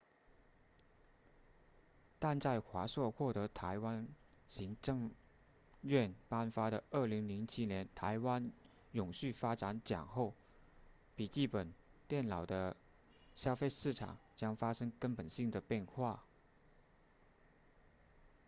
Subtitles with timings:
[2.17, 4.07] 但在华硕获得台湾
[4.47, 5.11] 行政
[5.81, 8.51] 院颁发的2007年台湾
[8.93, 10.33] 永续发展奖后
[11.15, 11.71] 笔记本
[12.07, 12.75] 电脑的
[13.35, 16.25] 消费市场将发生根本性的变化